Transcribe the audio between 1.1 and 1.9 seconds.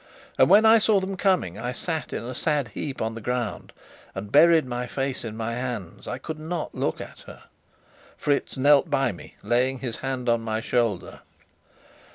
coming, I